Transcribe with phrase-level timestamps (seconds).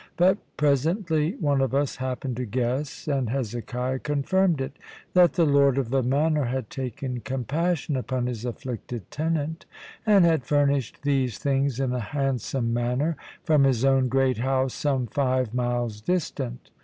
[0.17, 4.79] But presently one of us happened to guess, and Hezekiah confirmed it,
[5.13, 9.67] that the lord of the manor had taken compassion upon his afflicted tenant,
[10.03, 15.05] and had furnished these things in a handsome manner, from his own great house some
[15.05, 16.71] five miles distant.